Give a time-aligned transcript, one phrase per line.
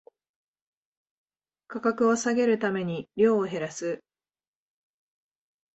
[1.67, 4.03] 価格を下げるために量を減らす